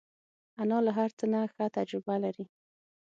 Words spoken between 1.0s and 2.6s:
څه نه ښه تجربه لري